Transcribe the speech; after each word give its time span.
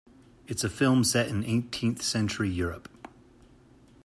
It's 0.47 0.63
a 0.63 0.69
film 0.71 1.03
set 1.03 1.27
in 1.27 1.43
eighteenth 1.45 2.01
century 2.01 2.49
Europe. 2.49 2.89